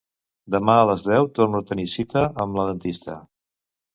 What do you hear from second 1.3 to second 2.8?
torno a tenir cita amb la